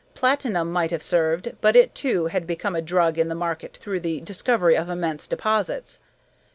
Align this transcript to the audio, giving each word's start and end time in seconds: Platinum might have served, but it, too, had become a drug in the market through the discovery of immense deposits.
Platinum 0.15 0.71
might 0.71 0.89
have 0.89 1.03
served, 1.03 1.51
but 1.61 1.75
it, 1.75 1.93
too, 1.93 2.25
had 2.25 2.47
become 2.47 2.75
a 2.75 2.81
drug 2.81 3.19
in 3.19 3.27
the 3.29 3.35
market 3.35 3.77
through 3.77 3.99
the 3.99 4.19
discovery 4.21 4.75
of 4.75 4.89
immense 4.89 5.27
deposits. 5.27 5.99